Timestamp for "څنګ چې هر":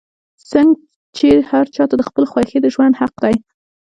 0.51-1.65